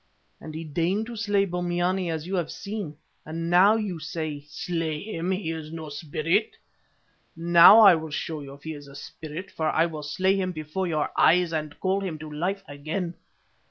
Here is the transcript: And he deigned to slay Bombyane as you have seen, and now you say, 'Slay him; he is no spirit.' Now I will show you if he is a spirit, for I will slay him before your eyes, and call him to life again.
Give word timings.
And 0.39 0.55
he 0.55 0.63
deigned 0.63 1.05
to 1.05 1.15
slay 1.15 1.45
Bombyane 1.45 2.09
as 2.09 2.25
you 2.25 2.33
have 2.37 2.49
seen, 2.49 2.97
and 3.23 3.51
now 3.51 3.75
you 3.75 3.99
say, 3.99 4.39
'Slay 4.47 5.03
him; 5.03 5.29
he 5.29 5.51
is 5.51 5.71
no 5.71 5.89
spirit.' 5.89 6.55
Now 7.35 7.81
I 7.81 7.93
will 7.93 8.09
show 8.09 8.41
you 8.41 8.55
if 8.55 8.63
he 8.63 8.73
is 8.73 8.87
a 8.87 8.95
spirit, 8.95 9.51
for 9.51 9.69
I 9.69 9.85
will 9.85 10.01
slay 10.01 10.35
him 10.35 10.53
before 10.53 10.87
your 10.87 11.11
eyes, 11.15 11.53
and 11.53 11.79
call 11.79 11.99
him 11.99 12.17
to 12.17 12.31
life 12.31 12.63
again. 12.67 13.13